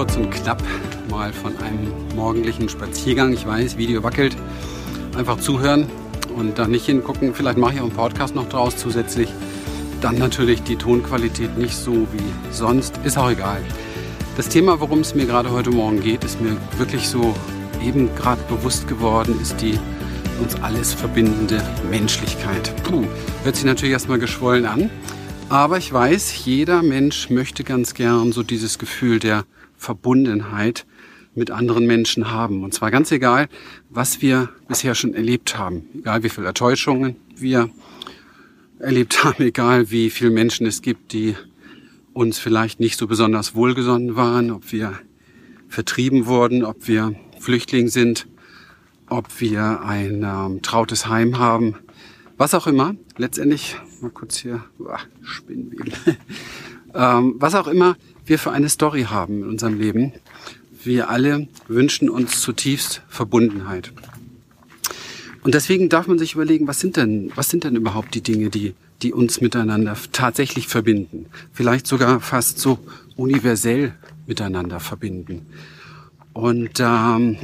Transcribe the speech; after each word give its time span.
kurz 0.00 0.16
und 0.16 0.30
knapp 0.30 0.62
mal 1.10 1.30
von 1.30 1.54
einem 1.58 1.92
morgendlichen 2.16 2.70
Spaziergang. 2.70 3.34
Ich 3.34 3.46
weiß, 3.46 3.76
Video 3.76 4.02
wackelt. 4.02 4.34
Einfach 5.14 5.38
zuhören 5.38 5.90
und 6.34 6.58
da 6.58 6.66
nicht 6.66 6.86
hingucken. 6.86 7.34
Vielleicht 7.34 7.58
mache 7.58 7.74
ich 7.74 7.80
auch 7.80 7.84
einen 7.84 7.92
Podcast 7.92 8.34
noch 8.34 8.48
draus 8.48 8.78
zusätzlich. 8.78 9.28
Dann 10.00 10.16
natürlich 10.16 10.62
die 10.62 10.76
Tonqualität 10.76 11.58
nicht 11.58 11.76
so 11.76 11.92
wie 12.14 12.50
sonst. 12.50 12.98
Ist 13.04 13.18
auch 13.18 13.28
egal. 13.28 13.60
Das 14.38 14.48
Thema, 14.48 14.80
worum 14.80 15.00
es 15.00 15.14
mir 15.14 15.26
gerade 15.26 15.50
heute 15.50 15.70
Morgen 15.70 16.00
geht, 16.00 16.24
ist 16.24 16.40
mir 16.40 16.56
wirklich 16.78 17.06
so 17.06 17.34
eben 17.84 18.08
gerade 18.14 18.40
bewusst 18.48 18.88
geworden, 18.88 19.38
ist 19.42 19.60
die 19.60 19.78
uns 20.40 20.54
alles 20.62 20.94
verbindende 20.94 21.62
Menschlichkeit. 21.90 22.72
Puh, 22.84 23.04
hört 23.44 23.54
sich 23.54 23.66
natürlich 23.66 23.92
erstmal 23.92 24.18
geschwollen 24.18 24.64
an. 24.64 24.88
Aber 25.50 25.76
ich 25.76 25.92
weiß, 25.92 26.46
jeder 26.46 26.82
Mensch 26.82 27.28
möchte 27.28 27.64
ganz 27.64 27.92
gern 27.92 28.32
so 28.32 28.42
dieses 28.42 28.78
Gefühl 28.78 29.18
der 29.18 29.44
Verbundenheit 29.80 30.86
mit 31.34 31.50
anderen 31.50 31.86
Menschen 31.86 32.30
haben. 32.30 32.62
Und 32.62 32.74
zwar 32.74 32.90
ganz 32.90 33.10
egal, 33.12 33.48
was 33.88 34.20
wir 34.20 34.50
bisher 34.68 34.94
schon 34.94 35.14
erlebt 35.14 35.56
haben. 35.56 35.84
Egal 35.94 36.22
wie 36.22 36.28
viele 36.28 36.48
Enttäuschungen 36.48 37.16
wir 37.34 37.70
erlebt 38.78 39.24
haben, 39.24 39.42
egal 39.42 39.90
wie 39.90 40.10
viele 40.10 40.30
Menschen 40.30 40.66
es 40.66 40.82
gibt, 40.82 41.12
die 41.12 41.34
uns 42.12 42.38
vielleicht 42.38 42.78
nicht 42.78 42.98
so 42.98 43.06
besonders 43.06 43.54
wohlgesonnen 43.54 44.16
waren, 44.16 44.50
ob 44.50 44.70
wir 44.70 44.98
vertrieben 45.68 46.26
wurden, 46.26 46.64
ob 46.64 46.86
wir 46.86 47.14
Flüchtling 47.38 47.88
sind, 47.88 48.26
ob 49.08 49.40
wir 49.40 49.80
ein 49.82 50.24
ähm, 50.24 50.60
trautes 50.62 51.06
Heim 51.06 51.38
haben, 51.38 51.76
was 52.36 52.54
auch 52.54 52.66
immer. 52.66 52.96
Letztendlich 53.16 53.76
mal 54.02 54.10
kurz 54.10 54.36
hier, 54.36 54.62
uah, 54.78 54.98
Spinnweben. 55.22 55.92
ähm, 56.94 57.36
was 57.38 57.54
auch 57.54 57.68
immer 57.68 57.96
wir 58.30 58.38
für 58.38 58.52
eine 58.52 58.68
Story 58.68 59.02
haben 59.10 59.42
in 59.42 59.48
unserem 59.48 59.78
Leben. 59.78 60.12
Wir 60.84 61.10
alle 61.10 61.48
wünschen 61.66 62.08
uns 62.08 62.40
zutiefst 62.40 63.02
Verbundenheit. 63.08 63.92
Und 65.42 65.54
deswegen 65.54 65.88
darf 65.88 66.06
man 66.06 66.16
sich 66.18 66.34
überlegen, 66.34 66.68
was 66.68 66.78
sind 66.78 66.96
denn, 66.96 67.32
was 67.34 67.50
sind 67.50 67.64
denn 67.64 67.74
überhaupt 67.74 68.14
die 68.14 68.20
Dinge, 68.20 68.48
die, 68.48 68.74
die 69.02 69.12
uns 69.12 69.40
miteinander 69.40 69.96
tatsächlich 70.12 70.68
verbinden? 70.68 71.26
Vielleicht 71.52 71.88
sogar 71.88 72.20
fast 72.20 72.60
so 72.60 72.78
universell 73.16 73.94
miteinander 74.28 74.78
verbinden. 74.78 75.46
Und 76.32 76.78
ähm, 76.78 77.36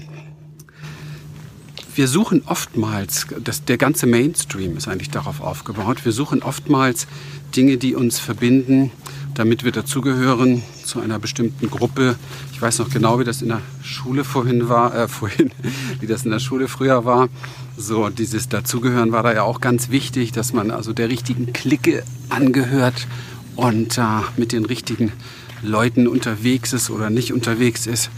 wir 1.97 2.07
suchen 2.07 2.43
oftmals, 2.47 3.27
das, 3.43 3.65
der 3.65 3.77
ganze 3.77 4.07
Mainstream 4.07 4.77
ist 4.77 4.87
eigentlich 4.87 5.11
darauf 5.11 5.41
aufgebaut, 5.41 6.05
wir 6.05 6.13
suchen 6.13 6.45
oftmals 6.45 7.09
Dinge, 7.57 7.77
die 7.77 7.97
uns 7.97 8.21
verbinden, 8.21 8.93
damit 9.37 9.65
wir 9.65 9.73
dazugehören 9.73 10.63
zu 10.83 10.99
einer 11.01 11.19
bestimmten 11.19 11.69
Gruppe. 11.69 12.17
Ich 12.53 12.61
weiß 12.61 12.79
noch 12.79 12.89
genau, 12.89 13.19
wie 13.21 13.25
das 13.25 13.43
in 13.43 13.49
der 13.49 13.61
Schule 13.83 14.25
vorhin 14.25 14.69
war, 14.71 14.95
äh, 14.95 15.09
vorhin, 15.09 15.51
wie 16.01 16.07
das 16.07 16.25
in 16.25 16.31
der 16.31 16.39
Schule 16.39 16.69
früher 16.69 17.05
war. 17.05 17.29
So, 17.77 18.09
dieses 18.09 18.49
Dazugehören 18.49 19.13
war 19.13 19.23
da 19.23 19.35
ja 19.35 19.43
auch 19.43 19.61
ganz 19.61 19.91
wichtig, 19.91 20.33
dass 20.33 20.55
man 20.55 20.71
also 20.71 20.95
der 20.95 21.11
richtigen 21.11 21.53
Clique 21.53 22.03
angehört 22.31 23.07
und 23.57 23.99
äh, 23.99 24.03
mit 24.39 24.53
den 24.53 24.65
richtigen 24.65 25.13
Leuten 25.63 26.09
unterwegs 26.09 26.73
ist 26.73 26.89
oder 26.89 27.11
nicht 27.11 27.33
unterwegs 27.33 27.87
ist. 27.87 28.11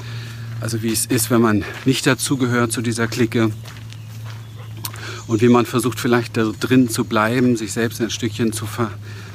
Also 0.60 0.82
wie 0.82 0.92
es 0.92 1.06
ist, 1.06 1.30
wenn 1.30 1.40
man 1.40 1.64
nicht 1.84 2.06
dazugehört 2.06 2.70
zu 2.70 2.80
dieser 2.80 3.08
Clique. 3.08 3.50
Und 5.26 5.42
wie 5.42 5.48
man 5.48 5.66
versucht 5.66 5.98
vielleicht 5.98 6.36
da 6.36 6.52
drin 6.58 6.88
zu 6.88 7.04
bleiben, 7.04 7.56
sich 7.56 7.72
selbst 7.72 8.00
ein 8.00 8.10
Stückchen 8.10 8.52
zu 8.52 8.66
ver 8.66 8.90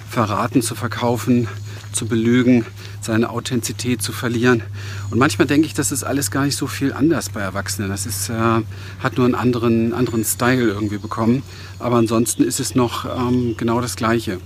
verraten, 0.09 0.62
zu 0.62 0.75
verkaufen, 0.75 1.47
zu 1.94 2.06
belügen, 2.06 2.66
seine 3.02 3.30
Authentizität 3.30 4.02
zu 4.02 4.12
verlieren. 4.12 4.64
Und 5.09 5.20
manchmal 5.20 5.48
denke 5.48 5.68
ich, 5.68 5.74
das 5.74 5.92
ist 5.92 6.04
alles 6.04 6.31
gar 6.31 6.46
nicht 6.46 6.56
so 6.56 6.68
viel 6.68 6.94
anders 6.94 7.30
bei 7.30 7.42
Erwachsenen. 7.42 7.90
Das 7.90 8.06
ist, 8.06 8.30
äh, 8.30 8.34
hat 8.34 9.18
nur 9.18 9.26
einen 9.26 9.36
anderen, 9.36 9.94
anderen 9.94 10.24
Style 10.24 10.68
irgendwie 10.68 10.98
bekommen. 10.98 11.44
Aber 11.80 11.98
ansonsten 11.98 12.44
ist 12.44 12.59
es 12.59 12.76
noch 12.76 13.06
ähm, 13.06 13.56
genau 13.58 13.82
das 13.82 13.96
Gleiche. 13.96 14.40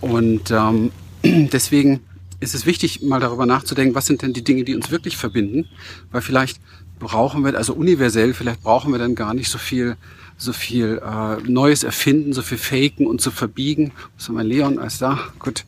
Und 0.00 0.50
ähm, 0.50 0.90
deswegen 1.24 2.00
ist 2.40 2.54
es 2.54 2.66
wichtig, 2.66 3.02
mal 3.02 3.20
darüber 3.20 3.46
nachzudenken, 3.46 3.94
was 3.94 4.06
sind 4.06 4.22
denn 4.22 4.32
die 4.32 4.44
Dinge, 4.44 4.64
die 4.64 4.74
uns 4.74 4.90
wirklich 4.90 5.16
verbinden. 5.16 5.68
Weil 6.10 6.20
vielleicht 6.20 6.60
brauchen 6.98 7.44
wir, 7.44 7.56
also 7.56 7.74
universell, 7.74 8.34
vielleicht 8.34 8.62
brauchen 8.62 8.92
wir 8.92 8.98
dann 8.98 9.14
gar 9.14 9.34
nicht 9.34 9.50
so 9.50 9.58
viel, 9.58 9.96
so 10.36 10.52
viel 10.52 11.00
äh, 11.04 11.36
Neues 11.48 11.84
erfinden, 11.84 12.32
so 12.32 12.42
viel 12.42 12.58
faken 12.58 13.06
und 13.06 13.20
zu 13.20 13.30
verbiegen. 13.30 13.92
Was 14.16 14.28
haben 14.28 14.36
wir, 14.36 14.44
Leon 14.44 14.78
als 14.78 14.98
da? 14.98 15.18
Gut. 15.38 15.64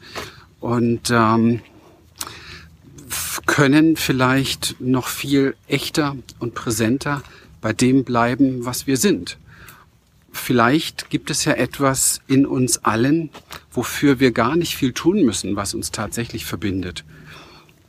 Und 0.60 1.10
ähm, 1.10 1.60
können 3.46 3.96
vielleicht 3.96 4.80
noch 4.80 5.08
viel 5.08 5.54
echter 5.68 6.16
und 6.38 6.54
präsenter 6.54 7.22
bei 7.60 7.72
dem 7.72 8.04
bleiben, 8.04 8.64
was 8.64 8.86
wir 8.86 8.96
sind 8.96 9.38
vielleicht 10.36 11.10
gibt 11.10 11.30
es 11.30 11.44
ja 11.44 11.54
etwas 11.54 12.20
in 12.26 12.46
uns 12.46 12.84
allen, 12.84 13.30
wofür 13.72 14.20
wir 14.20 14.30
gar 14.30 14.56
nicht 14.56 14.76
viel 14.76 14.92
tun 14.92 15.24
müssen, 15.24 15.56
was 15.56 15.74
uns 15.74 15.90
tatsächlich 15.90 16.44
verbindet. 16.44 17.04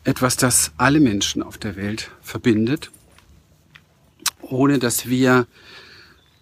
Etwas, 0.03 0.37
das 0.37 0.71
alle 0.77 0.99
Menschen 0.99 1.43
auf 1.43 1.57
der 1.57 1.75
Welt 1.75 2.09
verbindet, 2.21 2.91
ohne 4.41 4.79
dass 4.79 5.07
wir 5.07 5.45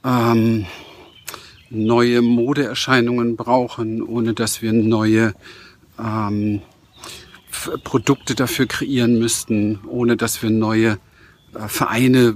ähm, 0.03 0.65
neue 1.69 2.21
Modeerscheinungen 2.21 3.35
brauchen, 3.35 4.01
ohne 4.03 4.33
dass 4.33 4.61
wir 4.61 4.71
neue 4.71 5.33
ähm, 5.99 6.61
Produkte 7.83 8.35
dafür 8.35 8.65
kreieren 8.65 9.17
müssten, 9.19 9.79
ohne 9.87 10.17
dass 10.17 10.41
wir 10.43 10.49
neue 10.49 10.97
äh, 11.53 11.67
Vereine 11.67 12.35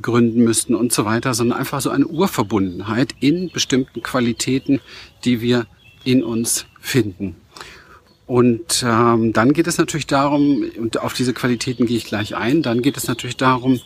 gründen 0.00 0.44
müssten 0.44 0.74
und 0.74 0.92
so 0.92 1.04
weiter, 1.04 1.34
sondern 1.34 1.58
einfach 1.58 1.80
so 1.80 1.90
eine 1.90 2.06
Urverbundenheit 2.06 3.14
in 3.20 3.50
bestimmten 3.50 4.02
Qualitäten, 4.02 4.80
die 5.24 5.40
wir 5.40 5.66
in 6.04 6.22
uns 6.22 6.66
finden. 6.80 7.36
Und 8.26 8.84
ähm, 8.86 9.32
dann 9.32 9.52
geht 9.52 9.66
es 9.66 9.78
natürlich 9.78 10.06
darum, 10.06 10.64
und 10.78 11.00
auf 11.00 11.12
diese 11.12 11.34
Qualitäten 11.34 11.86
gehe 11.86 11.96
ich 11.96 12.06
gleich 12.06 12.36
ein, 12.36 12.62
dann 12.62 12.80
geht 12.80 12.96
es 12.96 13.06
natürlich 13.06 13.36
darum, 13.36 13.80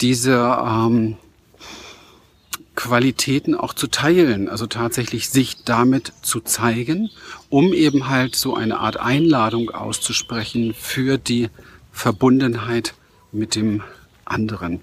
diese 0.00 0.34
ähm, 0.34 1.16
Qualitäten 2.74 3.54
auch 3.54 3.74
zu 3.74 3.86
teilen, 3.86 4.48
also 4.48 4.66
tatsächlich 4.66 5.28
sich 5.28 5.64
damit 5.64 6.12
zu 6.22 6.40
zeigen, 6.40 7.10
um 7.50 7.72
eben 7.72 8.08
halt 8.08 8.34
so 8.34 8.54
eine 8.54 8.78
Art 8.78 8.98
Einladung 8.98 9.70
auszusprechen 9.70 10.74
für 10.74 11.18
die 11.18 11.50
Verbundenheit 11.92 12.94
mit 13.30 13.54
dem 13.54 13.82
anderen. 14.24 14.80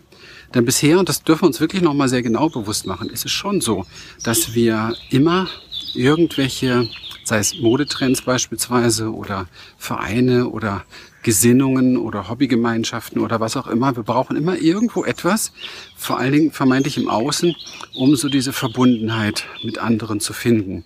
Denn 0.54 0.66
bisher, 0.66 1.00
und 1.00 1.10
das 1.10 1.24
dürfen 1.24 1.44
wir 1.44 1.48
uns 1.48 1.60
wirklich 1.60 1.82
nochmal 1.82 2.10
sehr 2.10 2.24
genau 2.24 2.50
bewusst 2.50 2.86
machen, 2.86 3.10
ist 3.10 3.26
es 3.26 3.32
schon 3.32 3.62
so, 3.62 3.86
dass 4.24 4.54
wir 4.54 4.96
immer 5.10 5.48
irgendwelche, 5.94 6.90
sei 7.30 7.40
es 7.40 7.60
Modetrends 7.60 8.22
beispielsweise 8.24 9.14
oder 9.14 9.48
Vereine 9.78 10.50
oder 10.50 10.84
Gesinnungen 11.24 11.98
oder 11.98 12.30
Hobbygemeinschaften 12.30 13.22
oder 13.22 13.40
was 13.40 13.56
auch 13.58 13.68
immer. 13.68 13.96
Wir 13.96 14.04
brauchen 14.04 14.36
immer 14.36 14.58
irgendwo 14.58 15.04
etwas, 15.04 15.52
vor 15.96 16.20
allen 16.20 16.32
Dingen 16.32 16.52
vermeintlich 16.52 16.98
im 16.98 17.10
Außen, 17.10 17.56
um 17.96 18.16
so 18.16 18.30
diese 18.30 18.54
Verbundenheit 18.54 19.46
mit 19.64 19.78
anderen 19.78 20.20
zu 20.20 20.34
finden. 20.34 20.86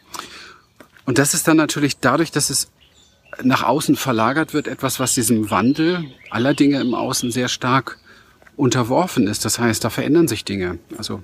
Und 1.05 1.17
das 1.17 1.33
ist 1.33 1.47
dann 1.47 1.57
natürlich 1.57 1.99
dadurch, 1.99 2.31
dass 2.31 2.49
es 2.49 2.69
nach 3.41 3.63
außen 3.63 3.95
verlagert 3.95 4.53
wird, 4.53 4.67
etwas, 4.67 4.99
was 4.99 5.15
diesem 5.15 5.49
Wandel 5.49 6.05
aller 6.29 6.53
Dinge 6.53 6.79
im 6.79 6.93
Außen 6.93 7.31
sehr 7.31 7.47
stark 7.47 7.97
unterworfen 8.55 9.27
ist. 9.27 9.45
Das 9.45 9.59
heißt, 9.59 9.83
da 9.83 9.89
verändern 9.89 10.27
sich 10.27 10.45
Dinge. 10.45 10.77
Also 10.97 11.21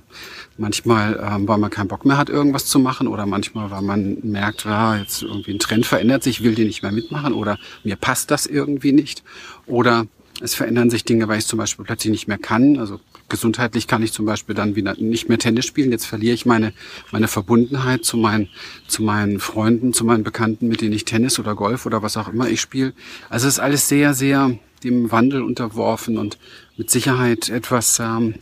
manchmal, 0.57 1.19
ähm, 1.22 1.47
weil 1.47 1.57
man 1.57 1.69
keinen 1.69 1.88
Bock 1.88 2.06
mehr 2.06 2.17
hat, 2.17 2.29
irgendwas 2.29 2.66
zu 2.66 2.79
machen 2.79 3.07
oder 3.07 3.26
manchmal, 3.26 3.72
weil 3.72 3.81
man 3.81 4.17
merkt, 4.23 4.66
ja, 4.66 4.97
jetzt 4.97 5.22
irgendwie 5.22 5.53
ein 5.53 5.59
Trend 5.59 5.85
verändert 5.85 6.23
sich, 6.23 6.43
will 6.43 6.55
die 6.55 6.66
nicht 6.66 6.81
mehr 6.81 6.91
mitmachen 6.91 7.34
oder 7.34 7.58
mir 7.84 7.96
passt 7.96 8.31
das 8.31 8.46
irgendwie 8.46 8.91
nicht. 8.91 9.23
Oder 9.67 10.08
es 10.41 10.55
verändern 10.55 10.90
sich 10.90 11.03
Dinge, 11.03 11.28
weil 11.28 11.40
ich 11.40 11.46
zum 11.46 11.59
Beispiel 11.59 11.85
plötzlich 11.85 12.11
nicht 12.11 12.28
mehr 12.28 12.37
kann. 12.37 12.79
Also 12.79 12.99
gesundheitlich 13.28 13.87
kann 13.87 14.02
ich 14.02 14.14
zum 14.14 14.25
Beispiel 14.25 14.55
dann 14.55 14.75
wieder 14.75 14.96
nicht 14.96 15.29
mehr 15.29 15.37
Tennis 15.37 15.66
spielen. 15.66 15.91
Jetzt 15.91 16.05
verliere 16.05 16.34
ich 16.34 16.46
meine, 16.46 16.73
meine 17.11 17.28
Verbundenheit 17.28 18.05
zu 18.05 18.17
meinen, 18.17 18.49
zu 18.87 19.03
meinen 19.03 19.40
Freunden, 19.40 19.93
zu 19.93 20.05
meinen 20.05 20.23
Bekannten, 20.23 20.67
mit 20.67 20.82
denen 20.82 20.93
ich 20.93 21.05
Tennis 21.05 21.40
oder 21.40 21.55
Golf 21.55 21.85
oder 21.85 22.02
was 22.02 22.17
auch 22.17 22.29
immer 22.29 22.47
ich 22.47 22.61
spiele. 22.61 22.93
Also 23.29 23.47
es 23.47 23.55
ist 23.55 23.59
alles 23.59 23.87
sehr, 23.87 24.14
sehr 24.14 24.58
dem 24.84 25.11
Wandel 25.11 25.41
unterworfen 25.41 26.17
und 26.17 26.37
mit 26.79 26.90
Sicherheit 26.90 27.49
etwas, 27.49 27.99
ähm, 27.99 28.35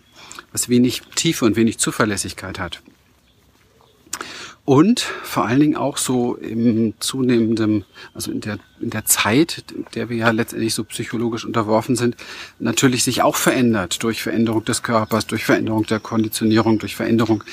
was 0.52 0.70
wenig 0.70 1.02
Tiefe 1.16 1.44
und 1.44 1.56
wenig 1.56 1.80
Zuverlässigkeit 1.80 2.60
hat. 2.60 2.82
und 4.68 5.00
vor 5.00 5.46
allen 5.46 5.62
Dingen 5.62 5.78
auch 5.78 5.96
so 5.96 6.36
im 6.36 6.94
zunehmenden, 7.00 7.86
also 8.14 8.34
in 8.34 8.42
der, 8.42 8.60
in 8.82 8.90
der 8.90 9.06
Zeit, 9.06 9.64
der 9.96 10.10
wir 10.10 10.18
ja 10.18 10.32
letztendlich 10.32 10.74
so 10.74 10.84
psychologisch 10.84 11.46
unterworfen 11.46 11.96
sind, 11.96 12.18
natürlich 12.60 13.06
sich 13.06 13.22
auch 13.22 13.38
verändert 13.38 14.04
durch 14.04 14.22
Veränderung 14.22 14.66
des 14.66 14.84
Körpers, 14.84 15.26
durch 15.26 15.46
Veränderung 15.46 15.86
der 15.86 16.02
Konditionierung, 16.02 16.80
durch 16.80 16.98
Veränderung 16.98 17.46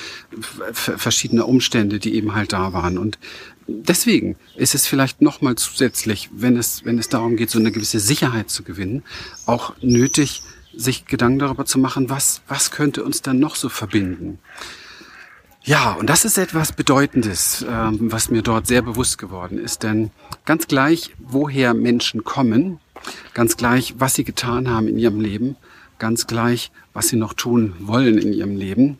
verschiedener 0.72 1.46
Umstände, 1.46 2.00
die 2.00 2.16
eben 2.16 2.34
halt 2.34 2.52
da 2.52 2.72
waren. 2.72 2.98
Und 2.98 3.20
deswegen 3.68 4.34
ist 4.56 4.74
es 4.74 4.88
vielleicht 4.88 5.22
nochmal 5.22 5.54
zusätzlich, 5.54 6.30
wenn 6.32 6.56
es, 6.56 6.84
wenn 6.84 6.98
es 6.98 7.10
darum 7.10 7.36
geht, 7.36 7.48
so 7.48 7.60
eine 7.60 7.70
gewisse 7.70 8.00
Sicherheit 8.00 8.50
zu 8.50 8.64
gewinnen, 8.64 9.04
auch 9.46 9.72
nötig, 9.80 10.42
sich 10.76 11.06
Gedanken 11.06 11.38
darüber 11.38 11.64
zu 11.64 11.78
machen, 11.78 12.10
was, 12.10 12.42
was 12.48 12.70
könnte 12.70 13.04
uns 13.04 13.22
dann 13.22 13.38
noch 13.38 13.56
so 13.56 13.68
verbinden. 13.68 14.38
Ja, 15.62 15.92
und 15.92 16.10
das 16.10 16.26
ist 16.26 16.36
etwas 16.36 16.72
Bedeutendes, 16.72 17.64
ähm, 17.66 18.12
was 18.12 18.30
mir 18.30 18.42
dort 18.42 18.66
sehr 18.66 18.82
bewusst 18.82 19.16
geworden 19.16 19.58
ist. 19.58 19.82
Denn 19.82 20.10
ganz 20.44 20.66
gleich, 20.66 21.14
woher 21.18 21.72
Menschen 21.72 22.22
kommen, 22.22 22.80
ganz 23.32 23.56
gleich, 23.56 23.94
was 23.96 24.14
sie 24.14 24.24
getan 24.24 24.68
haben 24.68 24.88
in 24.88 24.98
ihrem 24.98 25.20
Leben, 25.20 25.56
ganz 25.98 26.26
gleich, 26.26 26.70
was 26.92 27.08
sie 27.08 27.16
noch 27.16 27.32
tun 27.32 27.74
wollen 27.78 28.18
in 28.18 28.34
ihrem 28.34 28.56
Leben, 28.56 28.98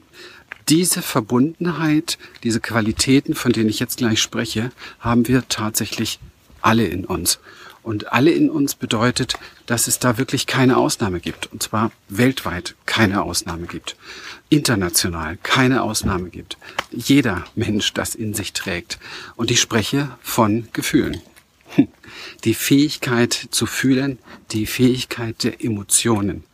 diese 0.68 1.02
Verbundenheit, 1.02 2.16
diese 2.42 2.60
Qualitäten, 2.60 3.34
von 3.34 3.52
denen 3.52 3.68
ich 3.68 3.78
jetzt 3.78 3.98
gleich 3.98 4.22
spreche, 4.22 4.70
haben 5.00 5.28
wir 5.28 5.46
tatsächlich 5.48 6.18
alle 6.62 6.86
in 6.86 7.04
uns. 7.04 7.38
Und 7.82 8.12
alle 8.12 8.30
in 8.30 8.48
uns 8.48 8.74
bedeutet, 8.74 9.34
dass 9.66 9.86
es 9.86 9.98
da 9.98 10.18
wirklich 10.18 10.46
keine 10.46 10.76
Ausnahme 10.76 11.20
gibt. 11.20 11.50
Und 11.52 11.62
zwar 11.62 11.90
weltweit 12.08 12.74
keine 12.86 13.22
Ausnahme 13.22 13.66
gibt. 13.66 13.96
International 14.48 15.38
keine 15.42 15.82
Ausnahme 15.82 16.30
gibt. 16.30 16.58
Jeder 16.90 17.44
Mensch 17.54 17.92
das 17.92 18.14
in 18.14 18.34
sich 18.34 18.52
trägt. 18.52 18.98
Und 19.36 19.50
ich 19.50 19.60
spreche 19.60 20.10
von 20.22 20.68
Gefühlen. 20.72 21.20
Die 22.44 22.54
Fähigkeit 22.54 23.32
zu 23.50 23.66
fühlen, 23.66 24.18
die 24.52 24.66
Fähigkeit 24.66 25.42
der 25.42 25.64
Emotionen. 25.64 26.44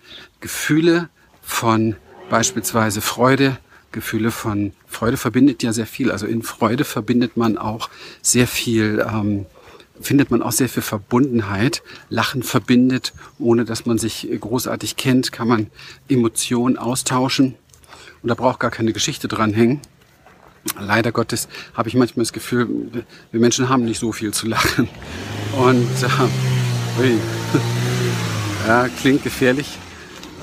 Gefühle 0.41 1.11
von 1.43 1.97
beispielsweise 2.31 3.01
Freude, 3.01 3.59
Gefühle 3.93 4.31
von 4.31 4.73
Freude 4.87 5.17
verbindet 5.17 5.62
ja 5.62 5.73
sehr 5.73 5.87
viel. 5.87 6.11
Also 6.11 6.27
in 6.27 6.43
Freude 6.43 6.85
verbindet 6.85 7.37
man 7.37 7.59
auch 7.59 7.91
sehr 8.23 8.47
viel 8.47 9.05
ähm, 9.07 9.47
findet 10.00 10.31
man 10.31 10.43
auch 10.43 10.52
sehr 10.52 10.69
viel 10.69 10.82
Verbundenheit. 10.82 11.82
Lachen 12.08 12.43
verbindet, 12.43 13.12
ohne 13.38 13.64
dass 13.64 13.87
man 13.87 13.99
sich 13.99 14.29
großartig 14.38 14.97
kennt, 14.97 15.32
kann 15.32 15.49
man 15.49 15.67
Emotionen 16.08 16.79
austauschen. 16.79 17.55
Und 18.23 18.29
da 18.29 18.35
braucht 18.35 18.61
gar 18.61 18.70
keine 18.70 18.93
Geschichte 18.93 19.29
dranhängen. 19.29 19.81
Leider 20.79 21.11
Gottes 21.11 21.49
habe 21.75 21.88
ich 21.88 21.94
manchmal 21.94 22.25
das 22.25 22.32
Gefühl, 22.32 22.69
wir 23.31 23.41
Menschen 23.41 23.69
haben 23.69 23.85
nicht 23.85 23.99
so 23.99 24.12
viel 24.12 24.32
zu 24.32 24.47
lachen. 24.47 24.88
Und 25.52 26.02
äh, 26.02 27.00
ui, 27.00 27.19
ja, 28.67 28.88
klingt 28.88 29.23
gefährlich. 29.23 29.79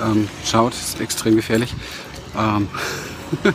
Ähm, 0.01 0.27
schaut, 0.43 0.73
ist 0.73 0.99
extrem 1.01 1.35
gefährlich. 1.35 1.73
Ähm, 2.35 2.67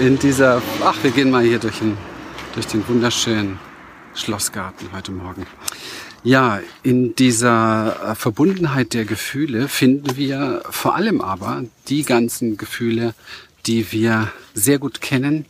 in 0.00 0.18
dieser, 0.18 0.62
ach, 0.84 0.96
wir 1.02 1.10
gehen 1.10 1.30
mal 1.30 1.42
hier 1.42 1.58
durch 1.58 1.78
den, 1.78 1.96
durch 2.54 2.66
den 2.66 2.86
wunderschönen 2.88 3.58
Schlossgarten 4.18 4.90
heute 4.92 5.12
Morgen. 5.12 5.46
Ja, 6.24 6.60
in 6.82 7.14
dieser 7.14 8.10
äh, 8.10 8.14
Verbundenheit 8.14 8.92
der 8.92 9.04
Gefühle 9.04 9.68
finden 9.68 10.16
wir 10.16 10.62
vor 10.68 10.96
allem 10.96 11.20
aber 11.20 11.64
die 11.88 12.02
ganzen 12.02 12.56
Gefühle, 12.56 13.14
die 13.66 13.92
wir 13.92 14.32
sehr 14.54 14.78
gut 14.78 15.00
kennen, 15.00 15.46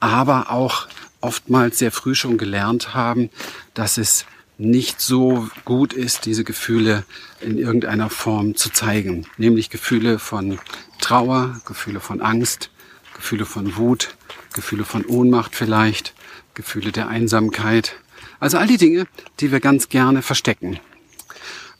aber 0.00 0.50
auch 0.50 0.88
oftmals 1.20 1.78
sehr 1.78 1.92
früh 1.92 2.14
schon 2.14 2.38
gelernt 2.38 2.94
haben, 2.94 3.30
dass 3.74 3.98
es 3.98 4.24
nicht 4.58 5.00
so 5.00 5.48
gut 5.64 5.92
ist, 5.92 6.24
diese 6.24 6.44
Gefühle 6.44 7.04
in 7.40 7.58
irgendeiner 7.58 8.08
Form 8.08 8.56
zu 8.56 8.70
zeigen. 8.70 9.26
Nämlich 9.36 9.68
Gefühle 9.68 10.18
von 10.18 10.58
Trauer, 11.00 11.60
Gefühle 11.66 12.00
von 12.00 12.22
Angst, 12.22 12.70
Gefühle 13.14 13.44
von 13.44 13.76
Wut, 13.76 14.16
Gefühle 14.54 14.84
von 14.84 15.04
Ohnmacht 15.04 15.54
vielleicht, 15.54 16.14
Gefühle 16.54 16.90
der 16.90 17.08
Einsamkeit, 17.08 17.96
also 18.40 18.58
all 18.58 18.66
die 18.66 18.76
Dinge, 18.76 19.06
die 19.40 19.52
wir 19.52 19.60
ganz 19.60 19.88
gerne 19.88 20.22
verstecken. 20.22 20.80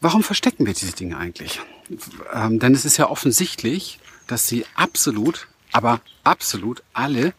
Warum 0.01 0.23
verstecken 0.23 0.67
wir 0.67 0.75
diese 0.75 0.93
Dinge 0.93 1.17
eigentlich? 1.17 1.61
Ähm, 2.33 2.59
denn 2.59 2.75
es 2.75 2.85
ist 2.85 2.97
ja 2.97 3.09
offensichtlich, 3.09 3.99
dass 4.27 4.47
sie 4.47 4.65
absolut, 4.75 5.49
aber 5.73 6.01
absolut 6.25 6.83
alle 6.93 7.33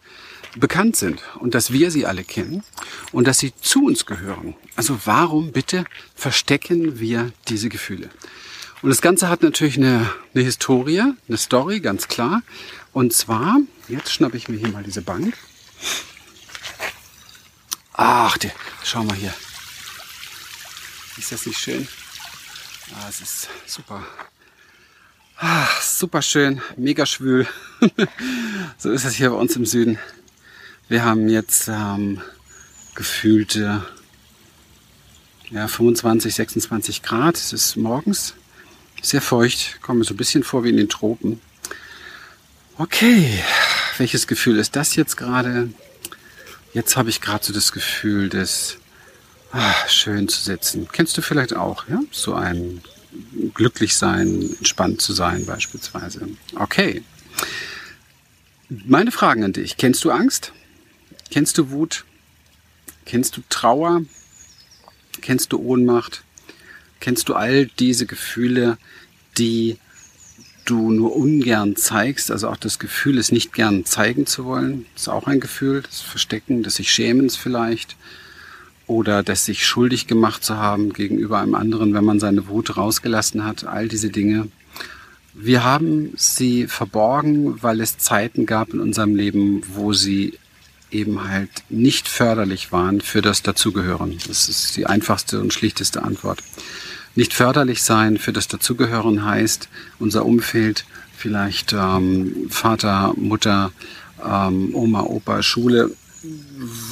bekannt 0.56 0.96
sind 0.96 1.22
und 1.38 1.54
dass 1.54 1.72
wir 1.72 1.90
sie 1.90 2.06
alle 2.06 2.24
kennen 2.24 2.64
und 3.12 3.26
dass 3.28 3.38
sie 3.38 3.52
zu 3.60 3.84
uns 3.86 4.06
gehören. 4.06 4.54
Also 4.76 4.98
warum 5.04 5.52
bitte 5.52 5.84
verstecken 6.14 6.98
wir 6.98 7.32
diese 7.48 7.68
Gefühle? 7.68 8.10
Und 8.80 8.90
das 8.90 9.02
Ganze 9.02 9.28
hat 9.28 9.42
natürlich 9.42 9.76
eine, 9.76 10.10
eine 10.34 10.44
Historie, 10.44 11.00
eine 11.00 11.36
Story, 11.36 11.80
ganz 11.80 12.08
klar. 12.08 12.42
Und 12.92 13.12
zwar, 13.12 13.58
jetzt 13.88 14.12
schnappe 14.12 14.36
ich 14.36 14.48
mir 14.48 14.56
hier 14.56 14.68
mal 14.68 14.84
diese 14.84 15.02
Bank. 15.02 15.36
Ach, 18.00 18.38
die, 18.38 18.52
schau 18.84 19.02
mal 19.02 19.16
hier. 19.16 19.34
Ist 21.16 21.32
das 21.32 21.46
nicht 21.46 21.58
schön? 21.58 21.88
Ah, 22.94 23.08
es 23.08 23.20
ist 23.20 23.48
super. 23.66 24.06
Ah, 25.36 25.66
super 25.82 26.22
schön, 26.22 26.62
mega 26.76 27.06
schwül. 27.06 27.48
so 28.78 28.92
ist 28.92 29.04
es 29.04 29.16
hier 29.16 29.30
bei 29.30 29.36
uns 29.36 29.56
im 29.56 29.66
Süden. 29.66 29.98
Wir 30.88 31.04
haben 31.04 31.28
jetzt 31.28 31.66
ähm, 31.66 32.22
gefühlte 32.94 33.84
ja, 35.50 35.66
25, 35.66 36.32
26 36.32 37.02
Grad. 37.02 37.34
Es 37.34 37.52
ist 37.52 37.74
morgens 37.74 38.34
sehr 39.02 39.20
feucht, 39.20 39.82
komme 39.82 40.04
so 40.04 40.14
ein 40.14 40.18
bisschen 40.18 40.44
vor 40.44 40.62
wie 40.62 40.70
in 40.70 40.76
den 40.76 40.88
Tropen. 40.88 41.40
Okay, 42.76 43.42
welches 43.96 44.28
Gefühl 44.28 44.60
ist 44.60 44.76
das 44.76 44.94
jetzt 44.94 45.16
gerade? 45.16 45.70
Jetzt 46.72 46.96
habe 46.96 47.10
ich 47.10 47.20
gerade 47.20 47.44
so 47.44 47.52
das 47.52 47.72
Gefühl, 47.72 48.28
das 48.28 48.76
ah, 49.52 49.74
schön 49.88 50.28
zu 50.28 50.40
sitzen. 50.40 50.88
Kennst 50.92 51.16
du 51.16 51.22
vielleicht 51.22 51.54
auch, 51.54 51.88
ja? 51.88 52.00
So 52.10 52.34
ein 52.34 52.82
glücklich 53.54 53.96
sein, 53.96 54.54
entspannt 54.58 55.00
zu 55.00 55.12
sein 55.12 55.46
beispielsweise. 55.46 56.28
Okay. 56.54 57.02
Meine 58.68 59.10
Fragen 59.10 59.44
an 59.44 59.52
dich. 59.52 59.76
Kennst 59.76 60.04
du 60.04 60.10
Angst? 60.10 60.52
Kennst 61.30 61.56
du 61.58 61.70
Wut? 61.70 62.04
Kennst 63.06 63.36
du 63.36 63.42
Trauer? 63.48 64.02
Kennst 65.22 65.52
du 65.52 65.58
Ohnmacht? 65.58 66.22
Kennst 67.00 67.28
du 67.28 67.34
all 67.34 67.66
diese 67.66 68.06
Gefühle, 68.06 68.76
die 69.38 69.78
du 70.68 70.90
nur 70.90 71.16
ungern 71.16 71.76
zeigst, 71.76 72.30
also 72.30 72.48
auch 72.48 72.56
das 72.56 72.78
Gefühl, 72.78 73.18
es 73.18 73.32
nicht 73.32 73.52
gern 73.52 73.84
zeigen 73.84 74.26
zu 74.26 74.44
wollen, 74.44 74.86
ist 74.94 75.08
auch 75.08 75.26
ein 75.26 75.40
Gefühl, 75.40 75.82
das 75.82 76.00
Verstecken, 76.00 76.62
des 76.62 76.76
sich 76.76 76.92
Schämens 76.92 77.36
vielleicht 77.36 77.96
oder 78.86 79.22
des 79.22 79.44
sich 79.44 79.66
schuldig 79.66 80.06
gemacht 80.06 80.44
zu 80.44 80.56
haben 80.56 80.92
gegenüber 80.92 81.38
einem 81.38 81.54
anderen, 81.54 81.94
wenn 81.94 82.04
man 82.04 82.20
seine 82.20 82.48
Wut 82.48 82.76
rausgelassen 82.76 83.44
hat, 83.44 83.64
all 83.64 83.88
diese 83.88 84.10
Dinge. 84.10 84.48
Wir 85.34 85.62
haben 85.62 86.12
sie 86.16 86.66
verborgen, 86.66 87.62
weil 87.62 87.80
es 87.80 87.98
Zeiten 87.98 88.44
gab 88.44 88.72
in 88.74 88.80
unserem 88.80 89.14
Leben, 89.14 89.62
wo 89.74 89.92
sie 89.92 90.38
eben 90.90 91.28
halt 91.28 91.50
nicht 91.68 92.08
förderlich 92.08 92.72
waren 92.72 93.00
für 93.00 93.22
das 93.22 93.42
Dazugehören. 93.42 94.18
Das 94.26 94.48
ist 94.48 94.76
die 94.76 94.86
einfachste 94.86 95.40
und 95.40 95.52
schlichteste 95.52 96.02
Antwort 96.02 96.42
nicht 97.14 97.34
förderlich 97.34 97.82
sein 97.82 98.18
für 98.18 98.32
das 98.32 98.48
Dazugehören 98.48 99.24
heißt, 99.24 99.68
unser 99.98 100.24
Umfeld, 100.24 100.84
vielleicht 101.16 101.72
ähm, 101.72 102.46
Vater, 102.48 103.12
Mutter, 103.16 103.72
ähm, 104.24 104.74
Oma, 104.74 105.02
Opa, 105.02 105.42
Schule, 105.42 105.90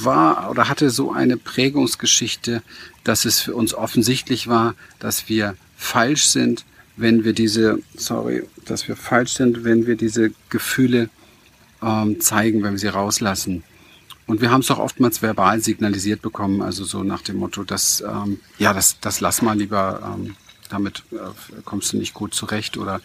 war 0.01 0.49
oder 0.49 0.69
hatte 0.69 0.89
so 0.89 1.11
eine 1.11 1.37
Prägungsgeschichte, 1.37 2.61
dass 3.03 3.25
es 3.25 3.41
für 3.41 3.55
uns 3.55 3.73
offensichtlich 3.73 4.47
war, 4.47 4.75
dass 4.99 5.27
wir 5.29 5.55
falsch 5.77 6.25
sind, 6.25 6.65
wenn 6.95 7.23
wir 7.23 7.33
diese, 7.33 7.79
sorry, 7.95 8.43
dass 8.65 8.87
wir 8.87 8.95
falsch 8.95 9.33
sind, 9.33 9.63
wenn 9.63 9.85
wir 9.85 9.95
diese 9.95 10.31
Gefühle 10.49 11.09
ähm, 11.81 12.19
zeigen, 12.19 12.63
wenn 12.63 12.73
wir 12.73 12.79
sie 12.79 12.87
rauslassen. 12.87 13.63
Und 14.27 14.41
wir 14.41 14.51
haben 14.51 14.61
es 14.61 14.69
auch 14.69 14.79
oftmals 14.79 15.21
verbal 15.21 15.61
signalisiert 15.61 16.21
bekommen, 16.21 16.61
also 16.61 16.83
so 16.83 17.01
nach 17.01 17.21
dem 17.21 17.37
Motto, 17.37 17.63
dass 17.63 18.01
ähm, 18.01 18.39
ja, 18.59 18.73
das, 18.73 18.99
das 18.99 19.21
lass 19.21 19.41
mal 19.41 19.57
lieber, 19.57 20.01
ähm, 20.03 20.35
damit 20.69 21.03
äh, 21.11 21.61
kommst 21.63 21.93
du 21.93 21.97
nicht 21.97 22.13
gut 22.13 22.33
zurecht 22.33 22.77
oder 22.77 22.99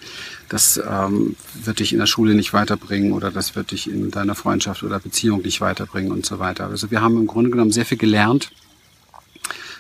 das 0.48 0.82
ähm, 0.84 1.36
wird 1.62 1.78
dich 1.78 1.92
in 1.92 2.00
der 2.00 2.06
Schule 2.06 2.34
nicht 2.34 2.52
weiterbringen 2.52 3.12
oder 3.12 3.30
das 3.30 3.54
wird 3.54 3.70
dich 3.70 3.88
in 3.88 4.10
deiner 4.10 4.34
Freundschaft 4.34 4.82
oder 4.82 4.98
Beziehung 4.98 5.42
nicht 5.42 5.60
weiterbringen 5.60 6.10
und 6.10 6.26
so 6.26 6.40
weiter. 6.40 6.66
Also 6.66 6.90
wir 6.90 7.00
haben 7.00 7.16
im 7.16 7.28
Grunde 7.28 7.50
genommen 7.50 7.70
sehr 7.70 7.86
viel 7.86 7.98
gelernt, 7.98 8.50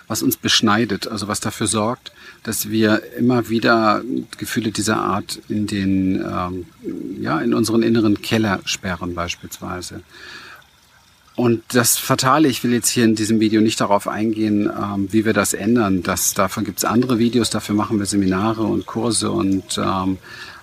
was 0.06 0.22
uns 0.22 0.36
beschneidet, 0.36 1.08
also 1.08 1.26
was 1.26 1.40
dafür 1.40 1.66
sorgt, 1.66 2.12
dass 2.44 2.70
wir 2.70 3.02
immer 3.14 3.48
wieder 3.48 4.02
Gefühle 4.36 4.70
dieser 4.70 4.98
Art 4.98 5.40
in 5.48 5.66
den, 5.66 6.16
ähm, 6.24 6.66
ja, 7.20 7.40
in 7.40 7.54
unseren 7.54 7.82
inneren 7.82 8.22
Keller 8.22 8.60
sperren 8.64 9.14
beispielsweise. 9.14 10.02
Und 11.34 11.62
das 11.68 11.96
Fatale, 11.96 12.48
ich 12.48 12.62
will 12.62 12.72
jetzt 12.72 12.90
hier 12.90 13.04
in 13.04 13.14
diesem 13.14 13.40
Video 13.40 13.62
nicht 13.62 13.80
darauf 13.80 14.06
eingehen, 14.06 14.66
ähm, 14.66 15.08
wie 15.12 15.24
wir 15.24 15.32
das 15.32 15.54
ändern. 15.54 16.02
Das, 16.02 16.34
davon 16.34 16.64
gibt 16.64 16.78
es 16.78 16.84
andere 16.84 17.18
Videos, 17.18 17.48
dafür 17.48 17.74
machen 17.74 17.98
wir 17.98 18.06
Seminare 18.06 18.62
und 18.62 18.84
Kurse 18.84 19.30
und 19.30 19.78
ähm, 19.78 20.18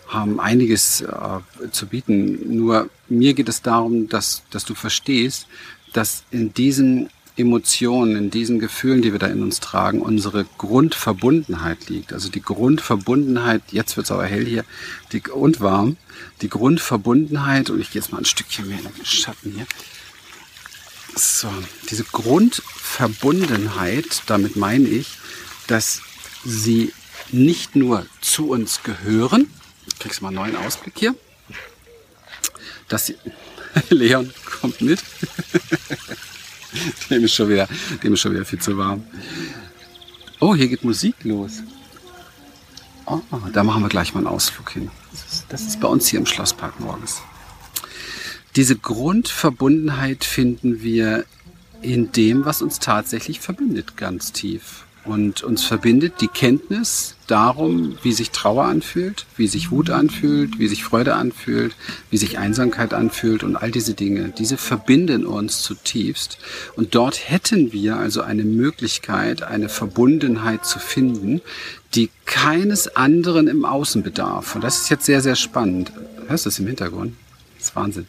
haben 0.08 0.40
einiges 0.40 1.02
äh, 1.02 1.70
zu 1.72 1.88
bieten. 1.88 2.56
Nur 2.56 2.90
mir 3.08 3.34
geht 3.34 3.50
es 3.50 3.62
darum, 3.62 4.10
dass, 4.10 4.44
dass 4.52 4.66
du 4.66 4.76
verstehst, 4.76 5.48
dass 5.94 6.24
in 6.30 6.54
diesen 6.54 7.10
Emotionen, 7.36 8.16
in 8.16 8.30
diesen 8.30 8.60
Gefühlen, 8.60 9.02
die 9.02 9.12
wir 9.12 9.20
da 9.20 9.28
in 9.28 9.42
uns 9.42 9.60
tragen, 9.60 10.02
unsere 10.02 10.46
Grundverbundenheit 10.58 11.90
liegt. 11.90 12.12
Also 12.12 12.30
die 12.30 12.42
Grundverbundenheit, 12.42 13.62
jetzt 13.72 13.96
wird 13.98 14.06
es 14.06 14.12
aber 14.12 14.26
hell 14.26 14.46
hier 14.46 14.66
die, 15.14 15.22
und 15.32 15.62
warm, 15.62 15.98
die 16.42 16.50
Grundverbundenheit, 16.50 17.70
und 17.70 17.80
ich 17.80 17.92
gehe 17.92 18.02
jetzt 18.02 18.12
mal 18.12 18.18
ein 18.18 18.26
Stückchen 18.26 18.68
mehr 18.68 18.80
in 18.80 18.84
den 18.84 19.06
Schatten 19.06 19.54
hier. 19.56 19.66
So, 21.16 21.50
diese 21.89 22.04
Grundverbundenheit, 22.06 24.24
damit 24.28 24.56
meine 24.56 24.88
ich, 24.88 25.18
dass 25.68 26.01
sie 26.46 26.94
nicht 27.32 27.75
nur 27.75 28.06
zu 28.22 28.50
uns 28.50 28.84
gehören, 28.84 29.51
kriegst 30.00 30.20
du 30.20 30.24
mal 30.24 30.30
einen 30.30 30.38
neuen 30.38 30.56
Ausblick 30.56 30.94
hier, 30.98 31.16
dass 32.88 33.08
sie, 33.08 33.18
Leon 33.89 34.34
kommt 34.60 34.82
mit, 34.82 35.04
dem 37.10 37.24
ist 37.24 37.36
schon 37.36 37.50
wieder, 37.50 37.68
dem 38.04 38.13
ist 38.13 38.22
schon 38.22 38.34
wieder 38.34 38.46
viel 38.46 38.60
zu 38.60 38.78
warm. 38.78 39.06
Oh, 40.39 40.56
hier 40.56 40.70
geht 40.70 40.84
Musik 40.84 41.16
los. 41.24 41.63
Oh, 43.06 43.22
da 43.51 43.63
machen 43.63 43.82
wir 43.82 43.89
gleich 43.89 44.13
mal 44.13 44.20
einen 44.20 44.28
Ausflug 44.28 44.72
hin. 44.72 44.92
Das 45.50 45.63
ist 45.63 45.80
bei 45.80 45.88
uns 45.88 46.08
hier 46.08 46.20
im 46.20 46.25
Schlosspark 46.25 46.80
morgens. 46.80 47.22
Diese 48.60 48.75
Grundverbundenheit 48.75 50.25
finden 50.25 50.82
wir 50.84 51.24
in 51.82 52.12
dem, 52.12 52.44
was 52.44 52.62
uns 52.62 52.80
tatsächlich 52.80 53.39
verbindet, 53.39 53.96
ganz 53.96 54.34
tief. 54.34 54.84
Und 55.06 55.44
uns 55.44 55.63
verbindet 55.63 56.16
die 56.20 56.28
Kenntnis 56.28 57.16
darum, 57.28 57.98
wie 58.04 58.12
sich 58.12 58.32
Trauer 58.32 58.66
anfühlt, 58.66 59.28
wie 59.38 59.48
sich 59.48 59.72
Wut 59.72 59.89
anfühlt, 59.89 60.60
wie 60.60 60.68
sich 60.68 60.84
Freude 60.84 61.16
anfühlt, 61.16 61.74
wie 62.10 62.18
sich 62.18 62.38
Einsamkeit 62.38 62.94
anfühlt 62.94 63.46
und 63.46 63.56
all 63.56 63.72
diese 63.72 63.94
Dinge. 63.94 64.34
Diese 64.38 64.58
verbinden 64.58 65.25
uns 65.25 65.62
zutiefst. 65.62 66.38
Und 66.75 66.96
dort 66.96 67.30
hätten 67.30 67.72
wir 67.72 67.96
also 67.96 68.24
eine 68.24 68.44
Möglichkeit, 68.44 69.42
eine 69.42 69.70
Verbundenheit 69.70 70.66
zu 70.66 70.80
finden, 70.80 71.39
die 71.96 72.10
keines 72.25 72.94
anderen 72.98 73.48
im 73.48 73.63
Außen 73.63 74.04
bedarf. 74.04 74.56
Und 74.56 74.66
das 74.66 74.82
ist 74.82 74.89
jetzt 74.89 75.06
sehr, 75.06 75.22
sehr 75.22 75.38
spannend. 75.38 75.94
Hörst 76.28 76.46
du 76.46 76.50
das 76.50 76.60
im 76.60 76.68
Hintergrund? 76.68 77.13
Das 77.60 77.68
ist 77.68 77.75
Wahnsinn. 77.75 78.08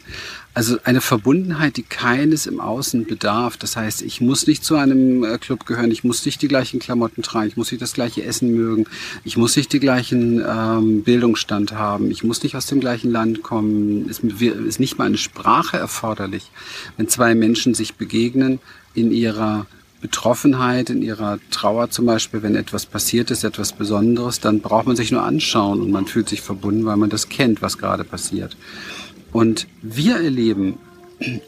Also 0.54 0.78
eine 0.84 1.00
Verbundenheit, 1.00 1.76
die 1.76 1.82
keines 1.82 2.46
im 2.46 2.60
Außen 2.60 3.04
bedarf. 3.04 3.56
Das 3.56 3.76
heißt, 3.76 4.02
ich 4.02 4.20
muss 4.20 4.46
nicht 4.46 4.64
zu 4.64 4.76
einem 4.76 5.24
äh, 5.24 5.38
Club 5.38 5.66
gehören, 5.66 5.90
ich 5.90 6.04
muss 6.04 6.24
nicht 6.24 6.40
die 6.40 6.46
gleichen 6.46 6.78
Klamotten 6.78 7.22
tragen, 7.22 7.48
ich 7.48 7.56
muss 7.56 7.72
nicht 7.72 7.82
das 7.82 7.92
gleiche 7.92 8.22
Essen 8.22 8.54
mögen, 8.54 8.86
ich 9.24 9.36
muss 9.36 9.56
nicht 9.56 9.72
den 9.72 9.80
gleichen 9.80 10.40
ähm, 10.46 11.02
Bildungsstand 11.02 11.72
haben, 11.72 12.12
ich 12.12 12.22
muss 12.22 12.44
nicht 12.44 12.54
aus 12.54 12.66
dem 12.66 12.78
gleichen 12.78 13.10
Land 13.10 13.42
kommen. 13.42 14.08
Es 14.08 14.20
ist 14.20 14.78
nicht 14.78 14.98
mal 14.98 15.06
eine 15.06 15.18
Sprache 15.18 15.76
erforderlich. 15.76 16.52
Wenn 16.96 17.08
zwei 17.08 17.34
Menschen 17.34 17.74
sich 17.74 17.96
begegnen 17.96 18.60
in 18.94 19.10
ihrer 19.10 19.66
Betroffenheit, 20.00 20.90
in 20.90 21.02
ihrer 21.02 21.38
Trauer 21.50 21.90
zum 21.90 22.06
Beispiel, 22.06 22.42
wenn 22.42 22.54
etwas 22.54 22.86
passiert 22.86 23.30
ist, 23.30 23.44
etwas 23.44 23.72
Besonderes, 23.72 24.40
dann 24.40 24.60
braucht 24.60 24.86
man 24.86 24.96
sich 24.96 25.10
nur 25.10 25.22
anschauen 25.22 25.80
und 25.80 25.90
man 25.90 26.06
fühlt 26.06 26.28
sich 26.28 26.40
verbunden, 26.40 26.86
weil 26.86 26.96
man 26.96 27.10
das 27.10 27.28
kennt, 27.28 27.60
was 27.62 27.78
gerade 27.78 28.04
passiert. 28.04 28.56
Und 29.32 29.66
wir 29.82 30.16
erleben 30.16 30.78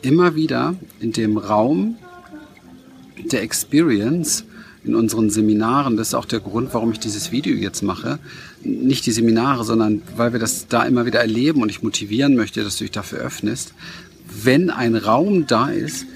immer 0.02 0.34
wieder 0.34 0.76
in 1.00 1.12
dem 1.12 1.38
Raum 1.38 1.96
der 3.30 3.42
Experience, 3.42 4.44
in 4.84 4.94
unseren 4.96 5.30
Seminaren, 5.30 5.96
das 5.96 6.08
ist 6.08 6.14
auch 6.14 6.24
der 6.24 6.40
Grund, 6.40 6.74
warum 6.74 6.90
ich 6.92 6.98
dieses 6.98 7.30
Video 7.30 7.54
jetzt 7.54 7.82
mache, 7.82 8.18
nicht 8.64 9.06
die 9.06 9.12
Seminare, 9.12 9.64
sondern 9.64 10.02
weil 10.16 10.32
wir 10.32 10.40
das 10.40 10.66
da 10.68 10.82
immer 10.82 11.06
wieder 11.06 11.20
erleben 11.20 11.62
und 11.62 11.68
ich 11.68 11.82
motivieren 11.82 12.34
möchte, 12.34 12.64
dass 12.64 12.78
du 12.78 12.84
dich 12.84 12.90
dafür 12.90 13.20
öffnest, 13.20 13.74
wenn 14.42 14.70
ein 14.70 14.96
Raum 14.96 15.46
da 15.46 15.68
ist, 15.68 16.06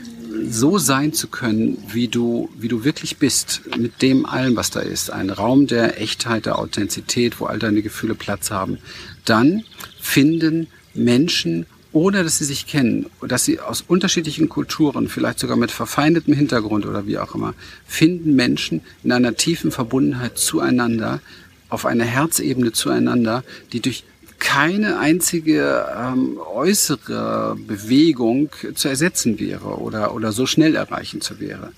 so 0.49 0.79
sein 0.79 1.13
zu 1.13 1.29
können, 1.29 1.79
wie 1.93 2.09
du, 2.09 2.51
wie 2.59 2.69
du 2.69 2.85
wirklich 2.85 3.17
bist, 3.19 3.63
mit 3.79 4.03
dem 4.03 4.27
allem, 4.27 4.57
was 4.57 4.71
da 4.71 4.81
ist. 4.81 5.11
Ein 5.11 5.31
Raum 5.31 5.67
der 5.67 6.01
Echtheit, 6.01 6.47
der 6.47 6.59
Authentizität, 6.59 7.41
wo 7.41 7.47
all 7.47 7.59
deine 7.59 7.83
Gefühle 7.83 8.15
Platz 8.15 8.51
haben. 8.51 8.79
Dann 9.25 9.65
finden 9.99 10.67
Menschen, 10.97 11.67
ohne 11.93 12.25
dass 12.25 12.39
sie 12.39 12.45
sich 12.45 12.67
kennen, 12.67 13.07
dass 13.27 13.45
sie 13.45 13.61
aus 13.61 13.85
unterschiedlichen 13.87 14.49
Kulturen, 14.49 15.09
vielleicht 15.09 15.39
sogar 15.39 15.57
mit 15.57 15.71
verfeindetem 15.71 16.35
Hintergrund 16.35 16.85
oder 16.85 17.07
wie 17.07 17.19
auch 17.19 17.35
immer, 17.35 17.55
finden 17.87 18.35
Menschen 18.35 18.83
in 19.03 19.13
einer 19.13 19.35
tiefen 19.35 19.71
Verbundenheit 19.71 20.37
zueinander, 20.37 21.21
auf 21.69 21.87
einer 21.87 22.05
Herzebene 22.05 22.73
zueinander, 22.73 23.45
die 23.73 23.81
durch 23.81 24.05
keine 24.39 24.99
einzige 24.99 25.87
ähm, 25.97 26.39
äußere 26.39 27.57
Bewegung 27.67 28.51
zu 28.75 28.89
ersetzen 28.89 29.39
wäre 29.41 29.81
oder, 29.81 30.15
oder 30.15 30.33
so 30.33 30.47
schnell 30.47 30.75
erreichen 30.77 31.21
zu 31.21 31.41
wäre. 31.41 31.73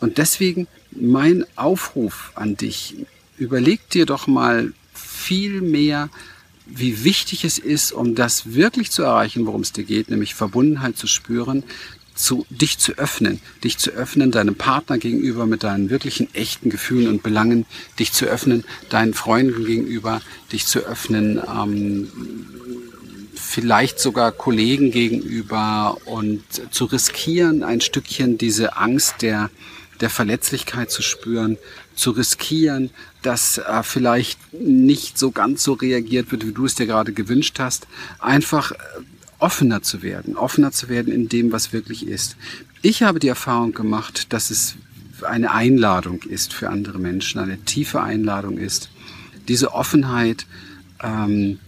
Und 0.00 0.18
deswegen 0.18 0.66
mein 0.90 1.44
Aufruf 1.56 2.32
an 2.34 2.56
dich, 2.56 2.96
überleg 3.38 3.88
dir 3.90 4.06
doch 4.06 4.26
mal 4.26 4.72
viel 4.92 5.60
mehr, 5.60 6.10
wie 6.66 7.04
wichtig 7.04 7.44
es 7.44 7.58
ist, 7.58 7.92
um 7.92 8.14
das 8.14 8.54
wirklich 8.54 8.90
zu 8.90 9.02
erreichen, 9.02 9.46
worum 9.46 9.60
es 9.60 9.72
dir 9.72 9.84
geht, 9.84 10.10
nämlich 10.10 10.34
Verbundenheit 10.34 10.96
zu 10.96 11.06
spüren, 11.06 11.62
zu, 12.14 12.46
dich 12.48 12.78
zu 12.78 12.92
öffnen, 12.92 13.40
dich 13.64 13.78
zu 13.78 13.90
öffnen 13.90 14.30
deinem 14.30 14.54
Partner 14.54 14.98
gegenüber 14.98 15.46
mit 15.46 15.64
deinen 15.64 15.90
wirklichen 15.90 16.32
echten 16.34 16.70
Gefühlen 16.70 17.08
und 17.08 17.22
Belangen, 17.22 17.66
dich 17.98 18.12
zu 18.12 18.26
öffnen 18.26 18.64
deinen 18.88 19.14
Freunden 19.14 19.64
gegenüber, 19.64 20.22
dich 20.52 20.66
zu 20.66 20.80
öffnen 20.80 21.38
ähm, 21.38 22.08
vielleicht 23.34 23.98
sogar 23.98 24.32
Kollegen 24.32 24.90
gegenüber 24.90 25.98
und 26.06 26.42
zu 26.70 26.84
riskieren, 26.86 27.62
ein 27.62 27.80
Stückchen 27.80 28.38
diese 28.38 28.76
Angst 28.76 29.22
der 29.22 29.50
der 30.00 30.10
Verletzlichkeit 30.10 30.90
zu 30.90 31.02
spüren, 31.02 31.56
zu 31.94 32.10
riskieren, 32.10 32.90
dass 33.22 33.58
äh, 33.58 33.82
vielleicht 33.82 34.38
nicht 34.52 35.18
so 35.18 35.30
ganz 35.30 35.62
so 35.62 35.74
reagiert 35.74 36.32
wird, 36.32 36.46
wie 36.46 36.52
du 36.52 36.64
es 36.64 36.74
dir 36.74 36.86
gerade 36.86 37.12
gewünscht 37.12 37.58
hast, 37.58 37.86
einfach 38.18 38.72
äh, 38.72 38.76
offener 39.38 39.82
zu 39.82 40.02
werden, 40.02 40.36
offener 40.36 40.72
zu 40.72 40.88
werden 40.88 41.12
in 41.12 41.28
dem, 41.28 41.52
was 41.52 41.72
wirklich 41.72 42.06
ist. 42.06 42.36
Ich 42.82 43.02
habe 43.02 43.18
die 43.18 43.28
Erfahrung 43.28 43.72
gemacht, 43.72 44.32
dass 44.32 44.50
es 44.50 44.76
eine 45.22 45.52
Einladung 45.52 46.22
ist 46.22 46.52
für 46.52 46.68
andere 46.70 46.98
Menschen, 46.98 47.40
eine 47.40 47.58
tiefe 47.58 48.02
Einladung 48.02 48.58
ist, 48.58 48.90
diese 49.48 49.72
Offenheit 49.72 50.46
ähm, 51.02 51.58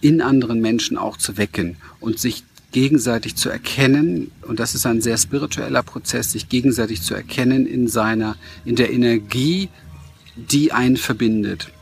in 0.00 0.20
anderen 0.20 0.60
Menschen 0.60 0.96
auch 0.96 1.16
zu 1.16 1.36
wecken 1.36 1.76
und 2.00 2.18
sich 2.18 2.44
gegenseitig 2.72 3.36
zu 3.36 3.48
erkennen, 3.48 4.30
und 4.42 4.60
das 4.60 4.74
ist 4.74 4.86
ein 4.86 5.00
sehr 5.00 5.16
spiritueller 5.16 5.82
Prozess, 5.82 6.32
sich 6.32 6.48
gegenseitig 6.48 7.02
zu 7.02 7.14
erkennen 7.14 7.66
in 7.66 7.88
seiner, 7.88 8.36
in 8.64 8.76
der 8.76 8.92
Energie, 8.92 9.68
die 10.36 10.72
einen 10.72 10.96
verbindet. 10.96 11.72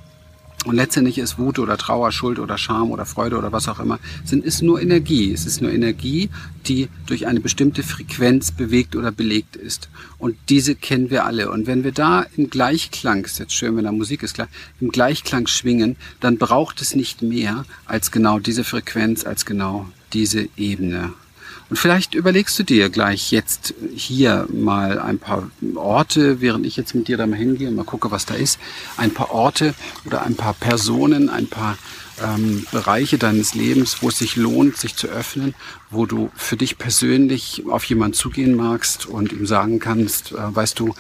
Und 0.67 0.75
letztendlich 0.75 1.19
ist 1.19 1.39
Wut 1.39 1.61
oder 1.61 1.77
Trauer, 1.77 2.11
Schuld 2.11 2.41
oder 2.41 2.59
Scham 2.59 2.91
oder 2.91 3.07
Freude 3.07 3.39
oder 3.39 3.53
was 3.53 3.69
auch 3.69 3.79
immer, 3.79 4.01
sind, 4.25 4.45
ist 4.45 4.63
nur 4.63 4.83
Energie. 4.83 5.33
Es 5.33 5.47
ist 5.47 5.63
nur 5.63 5.71
Energie, 5.71 6.29
die 6.67 6.89
durch 7.07 7.29
eine 7.29 7.39
bestimmte 7.39 7.85
Frequenz 7.85 8.51
bewegt 8.51 8.97
oder 8.97 9.13
belegt 9.13 9.55
ist. 9.55 9.89
Und 10.19 10.37
diese 10.49 10.75
kennen 10.75 11.09
wir 11.09 11.25
alle. 11.25 11.53
Und 11.53 11.69
wenn 11.69 11.85
wir 11.85 11.93
da 11.93 12.27
im 12.37 12.51
Gleichklang, 12.51 13.25
ist 13.25 13.39
jetzt 13.39 13.55
schön, 13.55 13.77
wenn 13.77 13.85
da 13.85 13.93
Musik 13.93 14.25
ist 14.25 14.35
klar, 14.35 14.49
im 14.81 14.91
Gleichklang 14.91 15.47
schwingen, 15.47 15.95
dann 16.19 16.37
braucht 16.37 16.83
es 16.83 16.97
nicht 16.97 17.23
mehr 17.23 17.65
als 17.85 18.11
genau 18.11 18.41
diese 18.41 18.65
Frequenz, 18.65 19.25
als 19.25 19.47
genau 19.47 19.87
diese 20.13 20.49
Ebene. 20.57 21.13
Und 21.69 21.77
vielleicht 21.77 22.15
überlegst 22.15 22.57
du 22.59 22.63
dir 22.63 22.91
gleich 22.91 23.33
jetzt 23.33 23.75
hier 23.95 24.47
mal 24.53 25.01
ein 25.01 25.19
paar 25.19 25.51
Orte, 25.75 26.41
während 26.41 26.65
ich 26.65 26.77
jetzt 26.77 26.95
mit 26.95 27.09
dir 27.09 27.17
da 27.17 27.27
mal 27.27 27.37
hingehe 27.37 27.69
und 27.69 27.75
mal 27.75 27.85
gucke, 27.85 28.13
was 28.13 28.25
da 28.25 28.35
ist, 28.35 28.61
ein 28.97 29.13
paar 29.13 29.33
Orte 29.33 29.75
oder 30.05 30.23
ein 30.23 30.37
paar 30.37 30.55
Personen, 30.55 31.29
ein 31.29 31.49
paar 31.49 31.77
ähm, 32.23 32.65
Bereiche 32.71 33.19
deines 33.19 33.55
Lebens, 33.55 33.99
wo 34.01 34.09
es 34.09 34.19
sich 34.19 34.37
lohnt, 34.37 34.77
sich 34.77 34.95
zu 34.95 35.09
öffnen, 35.09 35.55
wo 35.91 36.07
du 36.07 36.31
für 36.37 36.57
dich 36.57 36.79
persönlich 36.79 37.65
auf 37.69 37.85
jemanden 37.85 38.15
zugehen 38.15 38.55
magst 38.55 39.07
und 39.07 39.33
ihm 39.33 39.47
sagen 39.47 39.81
kannst, 39.81 40.33
äh, 40.33 40.37
weißt 40.55 40.79
du, 40.79 40.95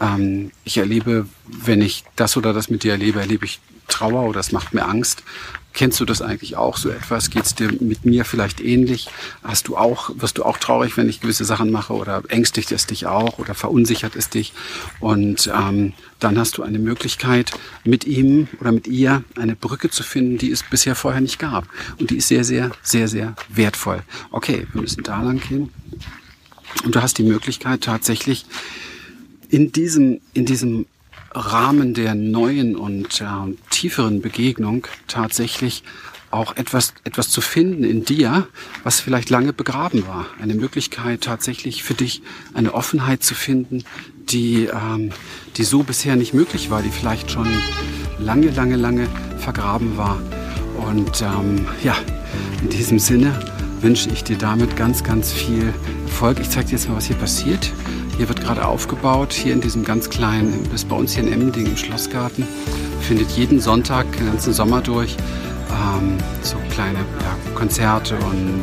ähm, 0.00 0.50
ich 0.64 0.76
erlebe, 0.76 1.26
wenn 1.46 1.80
ich 1.80 2.04
das 2.16 2.36
oder 2.36 2.52
das 2.52 2.68
mit 2.68 2.82
dir 2.82 2.92
erlebe, 2.92 3.20
erlebe 3.20 3.46
ich 3.46 3.60
Trauer 3.88 4.28
oder 4.28 4.40
es 4.40 4.52
macht 4.52 4.72
mir 4.72 4.86
Angst. 4.86 5.24
Kennst 5.72 6.00
du 6.00 6.04
das 6.04 6.20
eigentlich 6.20 6.56
auch 6.56 6.76
so 6.76 6.90
etwas? 6.90 7.30
Geht 7.30 7.44
es 7.44 7.54
dir 7.54 7.70
mit 7.80 8.04
mir 8.04 8.24
vielleicht 8.24 8.60
ähnlich? 8.60 9.08
Hast 9.42 9.68
du 9.68 9.76
auch, 9.76 10.10
wirst 10.16 10.38
du 10.38 10.44
auch 10.44 10.58
traurig, 10.58 10.96
wenn 10.96 11.08
ich 11.08 11.20
gewisse 11.20 11.44
Sachen 11.44 11.70
mache 11.70 11.92
oder 11.92 12.22
ängstigt 12.28 12.72
es 12.72 12.86
dich 12.86 13.06
auch 13.06 13.38
oder 13.38 13.54
verunsichert 13.54 14.16
es 14.16 14.28
dich? 14.28 14.52
Und 14.98 15.50
ähm, 15.54 15.92
dann 16.18 16.38
hast 16.38 16.58
du 16.58 16.62
eine 16.62 16.78
Möglichkeit, 16.78 17.52
mit 17.84 18.04
ihm 18.04 18.48
oder 18.60 18.72
mit 18.72 18.88
ihr 18.88 19.22
eine 19.36 19.54
Brücke 19.54 19.90
zu 19.90 20.02
finden, 20.02 20.38
die 20.38 20.50
es 20.50 20.64
bisher 20.64 20.96
vorher 20.96 21.20
nicht 21.20 21.38
gab. 21.38 21.66
Und 21.98 22.10
die 22.10 22.16
ist 22.16 22.28
sehr, 22.28 22.44
sehr, 22.44 22.72
sehr, 22.82 23.06
sehr 23.06 23.36
wertvoll. 23.48 24.02
Okay, 24.32 24.66
wir 24.72 24.82
müssen 24.82 25.04
da 25.04 25.22
lang 25.22 25.40
gehen. 25.40 25.70
Und 26.84 26.94
du 26.94 27.02
hast 27.02 27.18
die 27.18 27.24
Möglichkeit 27.24 27.82
tatsächlich 27.82 28.44
in 29.48 29.72
diesem, 29.72 30.20
in 30.34 30.46
diesem 30.46 30.86
Rahmen 31.32 31.94
der 31.94 32.14
neuen 32.14 32.76
und 32.76 33.20
äh, 33.20 33.26
tieferen 33.70 34.20
Begegnung 34.20 34.86
tatsächlich 35.06 35.82
auch 36.30 36.56
etwas, 36.56 36.94
etwas 37.04 37.28
zu 37.28 37.40
finden 37.40 37.82
in 37.82 38.04
dir, 38.04 38.46
was 38.84 39.00
vielleicht 39.00 39.30
lange 39.30 39.52
begraben 39.52 40.06
war. 40.06 40.26
Eine 40.40 40.54
Möglichkeit 40.54 41.22
tatsächlich 41.22 41.82
für 41.82 41.94
dich 41.94 42.22
eine 42.54 42.74
Offenheit 42.74 43.22
zu 43.24 43.34
finden, 43.34 43.84
die, 44.16 44.66
ähm, 44.66 45.10
die 45.56 45.64
so 45.64 45.82
bisher 45.82 46.16
nicht 46.16 46.34
möglich 46.34 46.70
war, 46.70 46.82
die 46.82 46.90
vielleicht 46.90 47.30
schon 47.30 47.48
lange, 48.18 48.50
lange, 48.50 48.76
lange 48.76 49.08
vergraben 49.38 49.96
war. 49.96 50.20
Und 50.88 51.20
ähm, 51.20 51.66
ja, 51.82 51.96
in 52.62 52.68
diesem 52.68 52.98
Sinne 52.98 53.38
wünsche 53.80 54.10
ich 54.10 54.22
dir 54.22 54.38
damit 54.38 54.76
ganz, 54.76 55.02
ganz 55.02 55.32
viel 55.32 55.72
Erfolg. 56.20 56.38
Ich 56.38 56.50
zeige 56.50 56.66
dir 56.66 56.72
jetzt 56.72 56.86
mal, 56.86 56.96
was 56.96 57.06
hier 57.06 57.16
passiert. 57.16 57.72
Hier 58.20 58.28
wird 58.28 58.42
gerade 58.42 58.66
aufgebaut, 58.66 59.32
hier 59.32 59.54
in 59.54 59.62
diesem 59.62 59.82
ganz 59.82 60.10
kleinen, 60.10 60.68
ist 60.74 60.90
bei 60.90 60.94
uns 60.94 61.14
hier 61.14 61.22
in 61.22 61.32
Emmending 61.32 61.64
im 61.64 61.76
Schlossgarten, 61.78 62.46
findet 63.00 63.30
jeden 63.30 63.60
Sonntag 63.60 64.12
den 64.12 64.26
ganzen 64.26 64.52
Sommer 64.52 64.82
durch 64.82 65.16
ähm, 65.70 66.18
so 66.42 66.58
kleine 66.70 66.98
ja, 66.98 67.54
Konzerte 67.54 68.16
und 68.16 68.62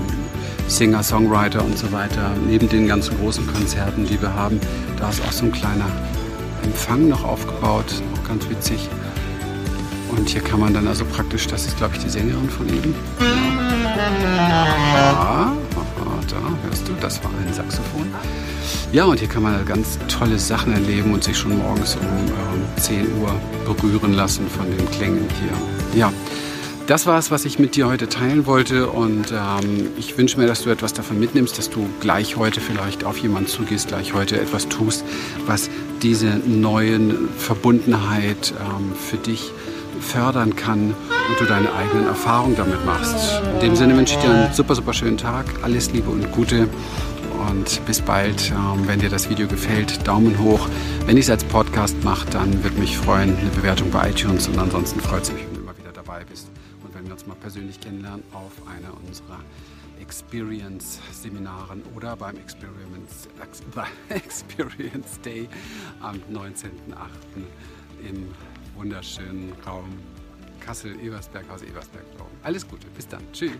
Singer, 0.67 1.01
Songwriter 1.01 1.65
und 1.65 1.75
so 1.75 1.91
weiter. 1.91 2.35
Neben 2.47 2.69
den 2.69 2.87
ganzen 2.87 3.17
großen 3.17 3.47
Konzerten, 3.47 4.05
die 4.05 4.21
wir 4.21 4.31
haben, 4.31 4.59
da 4.99 5.09
ist 5.09 5.23
auch 5.27 5.31
so 5.31 5.45
ein 5.45 5.51
kleiner 5.51 5.89
Empfang 6.61 7.07
noch 7.07 7.23
aufgebaut, 7.23 8.03
auch 8.13 8.27
ganz 8.27 8.47
witzig. 8.51 8.87
Und 10.15 10.29
hier 10.29 10.41
kann 10.41 10.59
man 10.59 10.75
dann 10.75 10.87
also 10.87 11.03
praktisch, 11.03 11.47
das 11.47 11.65
ist 11.65 11.77
glaube 11.77 11.95
ich 11.95 12.03
die 12.03 12.09
Sängerin 12.09 12.47
von 12.47 12.69
eben. 12.69 12.93
Ja, 14.99 15.56
Ja, 18.93 19.03
und 19.03 19.19
hier 19.19 19.27
kann 19.27 19.43
man 19.43 19.65
ganz 19.65 19.99
tolle 20.07 20.39
Sachen 20.39 20.71
erleben 20.71 21.13
und 21.13 21.21
sich 21.21 21.37
schon 21.37 21.57
morgens 21.57 21.97
um 21.97 22.05
ähm, 22.05 22.63
10 22.77 23.19
Uhr 23.19 23.35
berühren 23.65 24.13
lassen 24.13 24.47
von 24.47 24.65
den 24.65 24.89
Klängen 24.91 25.25
hier. 25.41 25.99
Ja, 25.99 26.13
das 26.87 27.05
war 27.05 27.19
es, 27.19 27.29
was 27.29 27.43
ich 27.43 27.59
mit 27.59 27.75
dir 27.75 27.89
heute 27.89 28.07
teilen 28.07 28.45
wollte 28.45 28.87
und 28.87 29.33
ähm, 29.33 29.87
ich 29.97 30.17
wünsche 30.17 30.39
mir, 30.39 30.47
dass 30.47 30.63
du 30.63 30.69
etwas 30.69 30.93
davon 30.93 31.19
mitnimmst, 31.19 31.57
dass 31.57 31.69
du 31.69 31.89
gleich 31.99 32.37
heute 32.37 32.61
vielleicht 32.61 33.03
auf 33.03 33.17
jemanden 33.17 33.49
zugehst, 33.49 33.89
gleich 33.89 34.13
heute 34.13 34.39
etwas 34.39 34.69
tust, 34.69 35.03
was 35.45 35.69
diese 36.01 36.27
neuen 36.45 37.27
Verbundenheit 37.37 38.53
ähm, 38.57 38.93
für 38.95 39.17
dich 39.17 39.51
fördern 39.99 40.55
kann 40.55 40.95
und 41.29 41.39
du 41.39 41.43
deine 41.43 41.73
eigenen 41.73 42.05
Erfahrungen 42.05 42.55
damit 42.55 42.85
machst. 42.85 43.41
In 43.55 43.59
dem 43.59 43.75
Sinne 43.75 43.97
wünsche 43.97 44.13
ich 44.13 44.21
dir 44.21 44.29
einen 44.29 44.53
super, 44.53 44.75
super 44.75 44.93
schönen 44.93 45.17
Tag, 45.17 45.45
alles 45.63 45.91
Liebe 45.91 46.09
und 46.09 46.31
Gute 46.31 46.69
und 47.49 47.85
bis 47.85 48.01
bald. 48.01 48.51
Ähm, 48.51 48.87
wenn 48.87 48.99
dir 48.99 49.09
das 49.09 49.29
Video 49.29 49.47
gefällt, 49.47 50.07
Daumen 50.07 50.37
hoch. 50.39 50.67
Wenn 51.05 51.17
ich 51.17 51.25
es 51.25 51.29
als 51.29 51.43
Podcast 51.43 51.95
mache, 52.03 52.29
dann 52.29 52.63
würde 52.63 52.77
mich 52.79 52.97
freuen, 52.97 53.37
eine 53.37 53.49
Bewertung 53.49 53.91
bei 53.91 54.09
iTunes 54.09 54.47
und 54.47 54.57
ansonsten 54.57 54.99
freut 54.99 55.23
es 55.23 55.31
mich, 55.31 55.43
wenn 55.45 55.53
du 55.55 55.61
immer 55.61 55.77
wieder 55.77 55.91
dabei 55.91 56.23
bist 56.23 56.49
und 56.83 56.93
wenn 56.93 57.05
wir 57.05 57.13
uns 57.13 57.25
mal 57.25 57.35
persönlich 57.35 57.79
kennenlernen 57.79 58.23
auf 58.33 58.51
einer 58.67 58.93
unserer 59.05 59.39
Experience-Seminaren 59.99 61.81
oder 61.95 62.15
beim 62.15 62.37
Experience, 62.37 63.27
Experience 64.09 65.19
Day 65.21 65.49
am 66.01 66.15
19.08. 66.31 66.69
im 68.07 68.27
wunderschönen 68.75 69.53
Raum 69.65 69.85
Kassel-Eversberg, 70.59 71.49
Haus 71.49 71.61
Eversberg. 71.61 72.03
Alles 72.43 72.67
Gute, 72.67 72.87
bis 72.95 73.07
dann. 73.07 73.21
Tschüss. 73.31 73.51